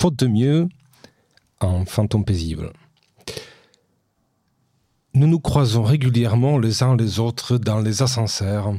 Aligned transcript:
faute 0.00 0.16
de 0.16 0.28
mieux, 0.28 0.66
un 1.60 1.84
fantôme 1.84 2.24
paisible. 2.24 2.72
Nous 5.12 5.26
nous 5.26 5.40
croisons 5.40 5.82
régulièrement 5.82 6.56
les 6.56 6.82
uns 6.82 6.96
les 6.96 7.20
autres 7.20 7.58
dans 7.58 7.80
les 7.80 8.00
ascenseurs 8.00 8.72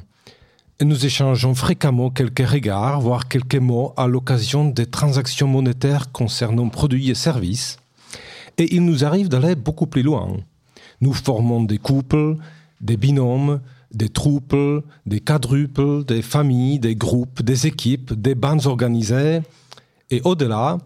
et 0.79 0.85
nous 0.85 1.05
échangeons 1.05 1.53
fréquemment 1.53 2.09
quelques 2.09 2.47
regards, 2.47 3.01
voire 3.01 3.27
quelques 3.27 3.57
mots 3.57 3.93
à 3.97 4.07
l'occasion 4.07 4.65
des 4.65 4.87
transactions 4.87 5.47
monétaires 5.47 6.11
concernant 6.11 6.69
produits 6.69 7.11
et 7.11 7.15
services. 7.15 7.77
Et 8.57 8.73
il 8.73 8.83
nous 8.83 9.05
arrive 9.05 9.29
d'aller 9.29 9.53
beaucoup 9.53 9.85
plus 9.85 10.01
loin. 10.01 10.37
Nous 11.01 11.13
formons 11.13 11.63
des 11.63 11.77
couples, 11.77 12.37
des 12.79 12.97
binômes, 12.97 13.61
des 13.93 14.09
troupes, 14.09 14.57
des 15.05 15.19
quadruples, 15.19 16.03
des 16.03 16.23
familles, 16.23 16.79
des 16.79 16.95
groupes, 16.95 17.43
des 17.43 17.67
équipes, 17.67 18.11
des 18.19 18.33
bandes 18.33 18.65
organisées, 18.65 19.41
et 20.11 20.21
au-delà, 20.23 20.77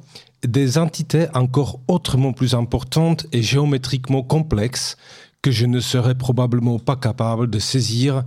des 0.47 0.77
entités 0.77 1.27
encore 1.33 1.79
autrement 1.87 2.31
plus 2.31 2.53
importantes 2.53 3.25
et 3.31 3.41
géométriquement 3.41 4.23
complexes 4.23 4.95
que 5.41 5.51
je 5.51 5.65
ne 5.65 5.79
serais 5.79 6.15
probablement 6.15 6.79
pas 6.79 6.95
capable 6.95 7.49
de 7.49 7.59
saisir 7.59 8.23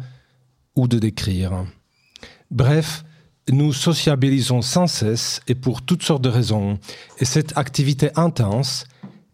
ou 0.76 0.86
de 0.86 0.98
décrire. 0.98 1.64
Bref, 2.50 3.04
nous 3.50 3.72
sociabilisons 3.72 4.62
sans 4.62 4.86
cesse 4.86 5.40
et 5.48 5.54
pour 5.54 5.82
toutes 5.82 6.02
sortes 6.02 6.22
de 6.22 6.28
raisons, 6.28 6.78
et 7.18 7.24
cette 7.24 7.56
activité 7.56 8.10
intense, 8.14 8.84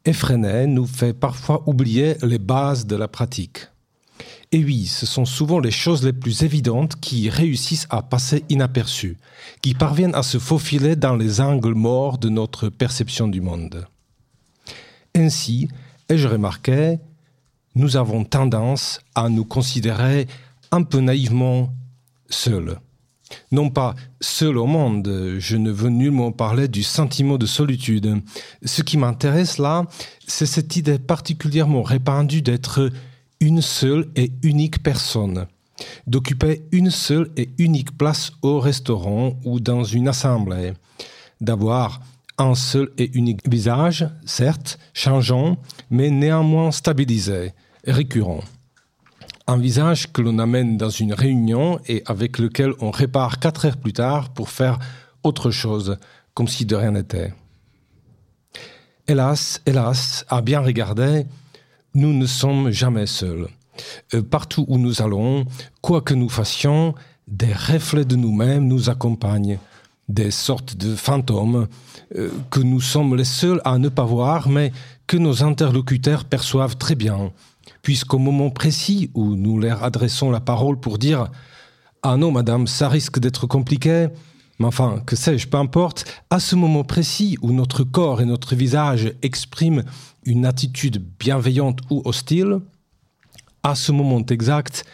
effrénée, 0.04 0.66
nous 0.66 0.86
fait 0.86 1.12
parfois 1.12 1.62
oublier 1.66 2.16
les 2.22 2.38
bases 2.38 2.86
de 2.86 2.96
la 2.96 3.08
pratique. 3.08 3.66
Et 4.54 4.62
oui, 4.64 4.86
ce 4.86 5.04
sont 5.04 5.24
souvent 5.24 5.58
les 5.58 5.72
choses 5.72 6.04
les 6.04 6.12
plus 6.12 6.44
évidentes 6.44 7.00
qui 7.00 7.28
réussissent 7.28 7.88
à 7.90 8.02
passer 8.02 8.44
inaperçues, 8.48 9.16
qui 9.62 9.74
parviennent 9.74 10.14
à 10.14 10.22
se 10.22 10.38
faufiler 10.38 10.94
dans 10.94 11.16
les 11.16 11.40
angles 11.40 11.74
morts 11.74 12.18
de 12.18 12.28
notre 12.28 12.68
perception 12.68 13.26
du 13.26 13.40
monde. 13.40 13.88
Ainsi, 15.16 15.66
ai-je 16.08 16.28
remarqué, 16.28 17.00
nous 17.74 17.96
avons 17.96 18.22
tendance 18.22 19.00
à 19.16 19.28
nous 19.28 19.44
considérer 19.44 20.28
un 20.70 20.84
peu 20.84 21.00
naïvement 21.00 21.74
seuls. 22.30 22.78
Non 23.50 23.70
pas 23.70 23.96
seul 24.20 24.56
au 24.56 24.66
monde, 24.66 25.34
je 25.40 25.56
ne 25.56 25.72
veux 25.72 25.90
nullement 25.90 26.30
parler 26.30 26.68
du 26.68 26.84
sentiment 26.84 27.38
de 27.38 27.46
solitude. 27.46 28.22
Ce 28.64 28.82
qui 28.82 28.98
m'intéresse 28.98 29.58
là, 29.58 29.84
c'est 30.28 30.46
cette 30.46 30.76
idée 30.76 31.00
particulièrement 31.00 31.82
répandue 31.82 32.40
d'être 32.40 32.92
une 33.44 33.60
seule 33.60 34.06
et 34.16 34.32
unique 34.42 34.82
personne, 34.82 35.46
d'occuper 36.06 36.62
une 36.72 36.90
seule 36.90 37.30
et 37.36 37.50
unique 37.58 37.96
place 37.98 38.32
au 38.40 38.58
restaurant 38.58 39.34
ou 39.44 39.60
dans 39.60 39.84
une 39.84 40.08
assemblée, 40.08 40.72
d'avoir 41.42 42.00
un 42.38 42.54
seul 42.54 42.88
et 42.96 43.10
unique 43.12 43.46
visage, 43.46 44.08
certes 44.24 44.78
changeant, 44.94 45.58
mais 45.90 46.08
néanmoins 46.08 46.70
stabilisé, 46.70 47.52
récurrent. 47.86 48.40
Un 49.46 49.58
visage 49.58 50.10
que 50.10 50.22
l'on 50.22 50.38
amène 50.38 50.78
dans 50.78 50.88
une 50.88 51.12
réunion 51.12 51.78
et 51.86 52.02
avec 52.06 52.38
lequel 52.38 52.72
on 52.80 52.90
répare 52.90 53.40
quatre 53.40 53.66
heures 53.66 53.76
plus 53.76 53.92
tard 53.92 54.30
pour 54.30 54.48
faire 54.48 54.78
autre 55.22 55.50
chose, 55.50 55.98
comme 56.32 56.48
si 56.48 56.64
de 56.64 56.76
rien 56.76 56.92
n'était. 56.92 57.34
Hélas, 59.06 59.60
hélas, 59.66 60.24
à 60.30 60.40
bien 60.40 60.60
regarder, 60.60 61.26
nous 61.94 62.12
ne 62.12 62.26
sommes 62.26 62.70
jamais 62.70 63.06
seuls. 63.06 63.48
Euh, 64.14 64.22
partout 64.22 64.64
où 64.68 64.78
nous 64.78 65.02
allons, 65.02 65.44
quoi 65.80 66.00
que 66.00 66.14
nous 66.14 66.28
fassions, 66.28 66.94
des 67.26 67.52
reflets 67.52 68.04
de 68.04 68.16
nous-mêmes 68.16 68.66
nous 68.66 68.90
accompagnent, 68.90 69.58
des 70.08 70.30
sortes 70.30 70.76
de 70.76 70.94
fantômes 70.94 71.66
euh, 72.16 72.30
que 72.50 72.60
nous 72.60 72.80
sommes 72.80 73.16
les 73.16 73.24
seuls 73.24 73.60
à 73.64 73.78
ne 73.78 73.88
pas 73.88 74.04
voir, 74.04 74.48
mais 74.48 74.72
que 75.06 75.16
nos 75.16 75.42
interlocuteurs 75.42 76.24
perçoivent 76.24 76.76
très 76.76 76.94
bien, 76.94 77.32
puisqu'au 77.82 78.18
moment 78.18 78.50
précis 78.50 79.10
où 79.14 79.34
nous 79.34 79.58
leur 79.58 79.82
adressons 79.82 80.30
la 80.30 80.40
parole 80.40 80.78
pour 80.78 80.98
dire 80.98 81.28
Ah 82.02 82.16
non, 82.16 82.30
madame, 82.30 82.66
ça 82.66 82.88
risque 82.88 83.18
d'être 83.18 83.46
compliqué, 83.46 84.08
mais 84.58 84.66
enfin, 84.66 85.02
que 85.04 85.16
sais-je, 85.16 85.48
peu 85.48 85.58
importe, 85.58 86.04
à 86.30 86.38
ce 86.38 86.54
moment 86.54 86.84
précis 86.84 87.36
où 87.42 87.52
notre 87.52 87.82
corps 87.82 88.20
et 88.20 88.24
notre 88.24 88.54
visage 88.54 89.12
expriment 89.22 89.84
une 90.24 90.46
attitude 90.46 91.04
bienveillante 91.18 91.80
ou 91.90 92.02
hostile, 92.04 92.60
à 93.62 93.74
ce 93.74 93.92
moment 93.92 94.24
exact, 94.26 94.84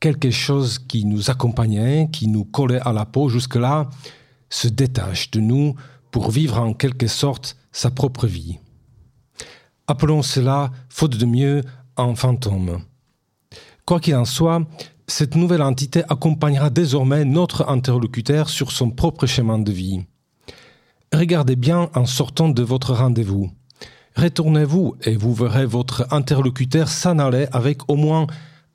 quelque 0.00 0.30
chose 0.30 0.78
qui 0.78 1.04
nous 1.04 1.30
accompagnait, 1.30 2.08
qui 2.12 2.28
nous 2.28 2.44
collait 2.44 2.80
à 2.80 2.92
la 2.92 3.06
peau 3.06 3.28
jusque-là, 3.28 3.88
se 4.50 4.68
détache 4.68 5.30
de 5.30 5.40
nous 5.40 5.74
pour 6.10 6.30
vivre 6.30 6.58
en 6.58 6.74
quelque 6.74 7.06
sorte 7.06 7.56
sa 7.72 7.90
propre 7.90 8.26
vie. 8.26 8.58
Appelons 9.86 10.22
cela, 10.22 10.70
faute 10.88 11.16
de 11.16 11.26
mieux, 11.26 11.62
un 11.96 12.14
fantôme. 12.14 12.82
Quoi 13.86 14.00
qu'il 14.00 14.14
en 14.14 14.24
soit, 14.24 14.66
cette 15.08 15.34
nouvelle 15.34 15.62
entité 15.62 16.02
accompagnera 16.10 16.68
désormais 16.70 17.24
notre 17.24 17.68
interlocuteur 17.68 18.50
sur 18.50 18.70
son 18.70 18.90
propre 18.90 19.26
chemin 19.26 19.58
de 19.58 19.72
vie. 19.72 20.04
Regardez 21.12 21.56
bien 21.56 21.88
en 21.94 22.04
sortant 22.04 22.50
de 22.50 22.62
votre 22.62 22.92
rendez-vous. 22.92 23.50
Retournez-vous 24.16 24.96
et 25.04 25.16
vous 25.16 25.32
verrez 25.32 25.64
votre 25.64 26.06
interlocuteur 26.10 26.88
s'en 26.88 27.18
aller 27.18 27.46
avec 27.52 27.88
au 27.90 27.96
moins 27.96 28.26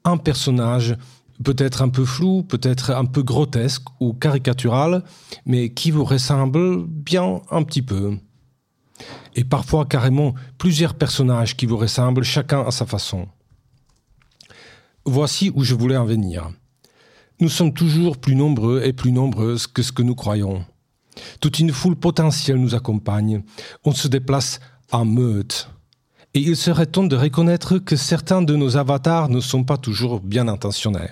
un 0.06 0.18
personnage, 0.18 0.98
peut-être 1.44 1.84
un 1.84 1.90
peu 1.90 2.04
flou, 2.04 2.42
peut-être 2.42 2.92
un 2.92 3.06
peu 3.06 3.22
grotesque 3.22 3.86
ou 4.00 4.14
caricatural, 4.14 5.04
mais 5.46 5.70
qui 5.70 5.92
vous 5.92 6.04
ressemble 6.04 6.88
bien 6.88 7.42
un 7.52 7.62
petit 7.62 7.84
peu. 7.84 8.18
Et 9.36 9.44
parfois 9.44 9.86
carrément 9.86 10.34
plusieurs 10.58 10.96
personnages 10.96 11.56
qui 11.56 11.68
vous 11.68 11.78
ressemblent 11.78 12.24
chacun 12.24 12.62
à 12.66 12.72
sa 12.72 12.88
façon. 12.88 13.28
Voici 15.06 15.52
où 15.54 15.64
je 15.64 15.76
voulais 15.76 15.98
en 15.98 16.06
venir. 16.06 16.50
Nous 17.42 17.50
sommes 17.50 17.74
toujours 17.74 18.18
plus 18.18 18.36
nombreux 18.36 18.84
et 18.84 18.94
plus 18.94 19.12
nombreuses 19.12 19.68
que 19.68 19.82
ce 19.82 19.92
que 19.92 20.02
nous 20.02 20.16
croyons. 20.16 20.64
Toute 21.42 21.60
une 21.60 21.74
foule 21.74 21.98
potentielle 21.98 22.56
nous 22.56 22.74
accompagne. 22.74 23.44
On 23.84 23.92
se 23.92 24.08
déplace 24.08 24.62
en 24.92 25.04
meute. 25.04 25.70
Et 26.34 26.40
il 26.40 26.56
serait 26.56 26.86
temps 26.86 27.04
de 27.04 27.18
reconnaître 27.18 27.80
que 27.80 27.98
certains 27.98 28.42
de 28.42 28.56
nos 28.56 28.78
avatars 28.78 29.28
ne 29.28 29.42
sont 29.42 29.66
pas 29.66 29.78
toujours 29.78 30.22
bien 30.22 30.48
intentionnés. 30.48 31.10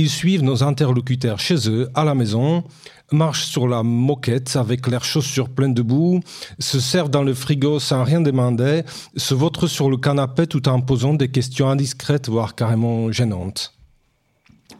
Ils 0.00 0.08
suivent 0.08 0.42
nos 0.42 0.62
interlocuteurs 0.62 1.38
chez 1.38 1.68
eux, 1.68 1.90
à 1.94 2.06
la 2.06 2.14
maison, 2.14 2.64
marchent 3.12 3.44
sur 3.44 3.68
la 3.68 3.82
moquette 3.82 4.56
avec 4.56 4.86
leurs 4.86 5.04
chaussures 5.04 5.50
pleines 5.50 5.74
de 5.74 5.82
boue, 5.82 6.20
se 6.58 6.80
servent 6.80 7.10
dans 7.10 7.22
le 7.22 7.34
frigo 7.34 7.78
sans 7.78 8.02
rien 8.02 8.22
demander, 8.22 8.82
se 9.14 9.34
vautrent 9.34 9.66
sur 9.66 9.90
le 9.90 9.98
canapé 9.98 10.46
tout 10.46 10.70
en 10.70 10.80
posant 10.80 11.12
des 11.12 11.30
questions 11.30 11.68
indiscrètes, 11.68 12.30
voire 12.30 12.54
carrément 12.54 13.12
gênantes. 13.12 13.74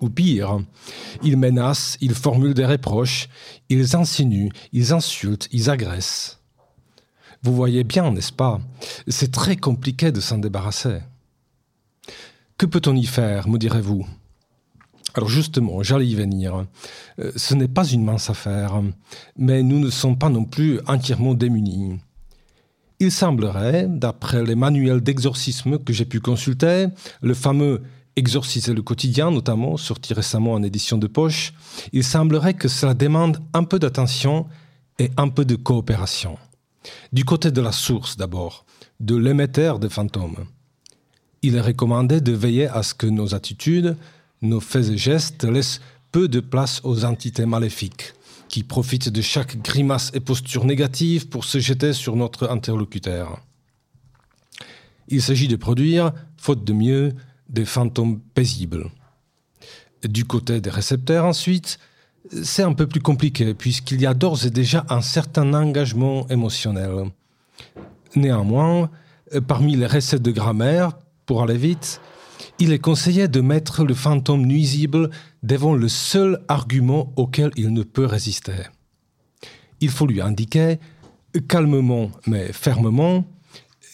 Ou 0.00 0.08
pire, 0.08 0.60
ils 1.22 1.36
menacent, 1.36 1.98
ils 2.00 2.14
formulent 2.14 2.54
des 2.54 2.64
reproches, 2.64 3.28
ils 3.68 3.94
insinuent, 3.96 4.48
ils 4.72 4.94
insultent, 4.94 5.50
ils 5.52 5.68
agressent. 5.68 6.38
Vous 7.42 7.54
voyez 7.54 7.84
bien, 7.84 8.10
n'est-ce 8.10 8.32
pas? 8.32 8.58
C'est 9.06 9.32
très 9.32 9.56
compliqué 9.56 10.12
de 10.12 10.20
s'en 10.20 10.38
débarrasser. 10.38 11.00
Que 12.56 12.64
peut-on 12.64 12.96
y 12.96 13.04
faire, 13.04 13.48
me 13.50 13.58
direz-vous? 13.58 14.06
Alors 15.14 15.28
justement, 15.28 15.82
j'allais 15.82 16.06
y 16.06 16.14
venir. 16.14 16.66
Euh, 17.18 17.32
ce 17.36 17.54
n'est 17.54 17.68
pas 17.68 17.86
une 17.86 18.04
mince 18.04 18.30
affaire, 18.30 18.80
mais 19.36 19.62
nous 19.62 19.78
ne 19.78 19.90
sommes 19.90 20.18
pas 20.18 20.28
non 20.28 20.44
plus 20.44 20.80
entièrement 20.86 21.34
démunis. 21.34 21.98
Il 22.98 23.10
semblerait, 23.10 23.86
d'après 23.88 24.44
les 24.44 24.54
manuels 24.54 25.00
d'exorcisme 25.00 25.78
que 25.78 25.92
j'ai 25.92 26.04
pu 26.04 26.20
consulter, 26.20 26.86
le 27.22 27.34
fameux 27.34 27.82
Exorciser 28.16 28.74
le 28.74 28.82
quotidien, 28.82 29.30
notamment, 29.30 29.76
sorti 29.76 30.12
récemment 30.14 30.52
en 30.52 30.62
édition 30.62 30.98
de 30.98 31.06
poche, 31.06 31.54
il 31.92 32.02
semblerait 32.02 32.54
que 32.54 32.66
cela 32.66 32.92
demande 32.92 33.38
un 33.54 33.62
peu 33.62 33.78
d'attention 33.78 34.46
et 34.98 35.10
un 35.16 35.28
peu 35.28 35.44
de 35.44 35.54
coopération. 35.54 36.36
Du 37.12 37.24
côté 37.24 37.52
de 37.52 37.60
la 37.60 37.72
source 37.72 38.16
d'abord, 38.16 38.66
de 38.98 39.14
l'émetteur 39.14 39.78
des 39.78 39.88
fantômes. 39.88 40.44
Il 41.42 41.54
est 41.54 41.60
recommandé 41.60 42.20
de 42.20 42.32
veiller 42.32 42.66
à 42.66 42.82
ce 42.82 42.94
que 42.94 43.06
nos 43.06 43.34
attitudes, 43.34 43.96
nos 44.42 44.60
faits 44.60 44.88
et 44.88 44.98
gestes 44.98 45.44
laissent 45.44 45.80
peu 46.12 46.28
de 46.28 46.40
place 46.40 46.80
aux 46.84 47.04
entités 47.04 47.46
maléfiques, 47.46 48.14
qui 48.48 48.62
profitent 48.62 49.08
de 49.08 49.22
chaque 49.22 49.60
grimace 49.62 50.10
et 50.14 50.20
posture 50.20 50.64
négative 50.64 51.28
pour 51.28 51.44
se 51.44 51.58
jeter 51.58 51.92
sur 51.92 52.16
notre 52.16 52.50
interlocuteur. 52.50 53.40
Il 55.08 55.22
s'agit 55.22 55.48
de 55.48 55.56
produire, 55.56 56.12
faute 56.36 56.64
de 56.64 56.72
mieux, 56.72 57.14
des 57.48 57.64
fantômes 57.64 58.20
paisibles. 58.34 58.90
Du 60.04 60.24
côté 60.24 60.60
des 60.60 60.70
récepteurs 60.70 61.24
ensuite, 61.24 61.78
c'est 62.42 62.62
un 62.62 62.72
peu 62.72 62.86
plus 62.86 63.00
compliqué 63.00 63.54
puisqu'il 63.54 64.00
y 64.00 64.06
a 64.06 64.14
d'ores 64.14 64.46
et 64.46 64.50
déjà 64.50 64.86
un 64.88 65.00
certain 65.00 65.52
engagement 65.52 66.28
émotionnel. 66.28 67.10
Néanmoins, 68.14 68.90
parmi 69.46 69.76
les 69.76 69.86
recettes 69.86 70.22
de 70.22 70.30
grammaire, 70.30 70.92
pour 71.26 71.42
aller 71.42 71.56
vite, 71.56 72.00
il 72.58 72.72
est 72.72 72.78
conseillé 72.78 73.28
de 73.28 73.40
mettre 73.40 73.84
le 73.84 73.94
fantôme 73.94 74.46
nuisible 74.46 75.10
devant 75.42 75.74
le 75.74 75.88
seul 75.88 76.42
argument 76.48 77.12
auquel 77.16 77.50
il 77.56 77.72
ne 77.72 77.82
peut 77.82 78.06
résister. 78.06 78.64
Il 79.80 79.90
faut 79.90 80.06
lui 80.06 80.20
indiquer 80.20 80.78
calmement 81.48 82.10
mais 82.26 82.52
fermement, 82.52 83.24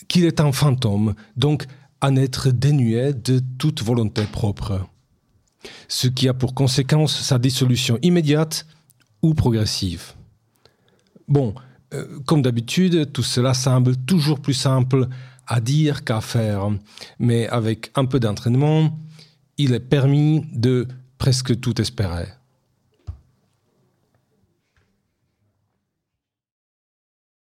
qu'il 0.08 0.25
est 0.25 0.40
un 0.40 0.52
fantôme, 0.52 1.14
donc 1.37 1.66
en 2.00 2.16
être 2.16 2.50
dénué 2.50 3.12
de 3.12 3.40
toute 3.58 3.82
volonté 3.82 4.22
propre. 4.25 4.87
Ce 5.88 6.06
qui 6.06 6.28
a 6.28 6.34
pour 6.34 6.54
conséquence 6.54 7.20
sa 7.20 7.38
dissolution 7.38 7.99
immédiate 8.02 8.66
ou 9.22 9.34
progressive. 9.34 10.12
Bon, 11.26 11.54
euh, 11.94 12.20
comme 12.26 12.42
d'habitude, 12.42 13.12
tout 13.12 13.22
cela 13.22 13.54
semble 13.54 13.96
toujours 13.96 14.40
plus 14.40 14.54
simple 14.54 15.08
à 15.46 15.60
dire 15.60 16.04
qu'à 16.04 16.20
faire, 16.20 16.70
mais 17.19 17.48
avec 17.48 17.90
un 17.94 18.04
peu 18.04 18.20
d'entraînement, 18.20 18.98
il 19.58 19.75
est 19.75 19.81
permis 19.81 20.44
de 20.52 20.87
presque 21.19 21.58
tout 21.60 21.81
espérer. 21.81 22.28